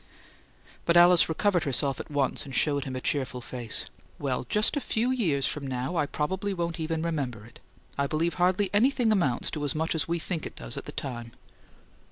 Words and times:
But 0.85 0.97
Alice 0.97 1.29
recovered 1.29 1.63
herself 1.63 1.99
at 1.99 2.09
once, 2.09 2.43
and 2.43 2.55
showed 2.55 2.85
him 2.85 2.95
a 2.95 3.01
cheerful 3.01 3.39
face. 3.39 3.85
"Well, 4.17 4.47
just 4.49 4.75
a 4.75 4.81
few 4.81 5.11
years 5.11 5.45
from 5.45 5.67
now 5.67 5.95
I 5.95 6.07
probably 6.07 6.55
won't 6.55 6.79
even 6.79 7.03
remember 7.03 7.45
it! 7.45 7.59
I 7.99 8.07
believe 8.07 8.33
hardly 8.41 8.71
anything 8.73 9.11
amounts 9.11 9.51
to 9.51 9.63
as 9.63 9.75
much 9.75 9.93
as 9.93 10.07
we 10.07 10.17
think 10.17 10.47
it 10.47 10.55
does 10.55 10.75
at 10.75 10.85
the 10.85 10.91
time." 10.91 11.33